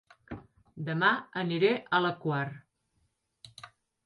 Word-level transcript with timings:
Dema 0.87 1.09
aniré 1.41 1.71
a 1.75 2.01
La 2.07 2.13
Quar 2.25 2.43